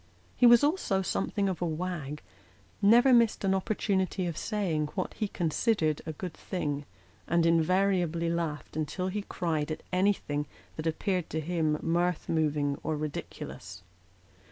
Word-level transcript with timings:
He 0.35 0.47
was 0.47 0.63
also 0.63 1.03
something 1.03 1.47
of 1.47 1.61
a 1.61 1.65
wag; 1.67 2.23
never 2.81 3.13
missed 3.13 3.43
an 3.43 3.53
opportunity 3.53 4.25
of 4.25 4.35
saying 4.35 4.87
what 4.95 5.13
he 5.13 5.27
considered 5.27 6.01
a 6.07 6.11
good 6.13 6.33
thing, 6.33 6.85
and 7.27 7.45
invariably 7.45 8.27
laughed 8.27 8.75
until 8.75 9.09
he 9.09 9.21
cried 9.21 9.69
at 9.71 9.83
anything 9.93 10.47
that 10.75 10.87
appeared 10.87 11.29
to 11.29 11.39
him 11.39 11.77
mirth 11.83 12.27
moving 12.27 12.79
or 12.81 12.97
ridiculous. 12.97 13.83